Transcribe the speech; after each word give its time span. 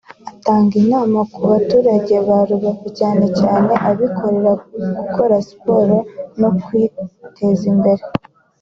Atanga 0.31 0.73
inama 0.83 1.19
ku 1.31 1.39
baturage 1.51 2.15
ba 2.27 2.37
Rubavu 2.49 2.87
cyane 2.99 3.25
cyane 3.39 3.71
abikorera 3.89 4.51
gukora 4.97 5.35
siporo 5.47 5.95
no 6.39 6.49
kuyiteza 6.61 7.63
imbere 7.73 8.03